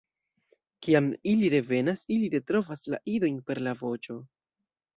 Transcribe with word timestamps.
Kiam 0.85 1.09
ili 1.31 1.51
revenas, 1.55 2.05
ili 2.17 2.31
retrovas 2.37 2.89
la 2.95 3.03
idojn 3.15 3.39
per 3.51 3.65
la 3.69 3.77
voĉo. 3.85 4.21